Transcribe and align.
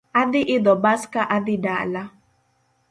Adhi 0.21 0.41
idho 0.55 0.73
bas 0.83 1.01
ka 1.13 1.21
adhi 1.35 1.55
dala 1.65 2.03